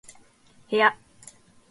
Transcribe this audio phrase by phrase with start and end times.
[0.67, 0.97] 部屋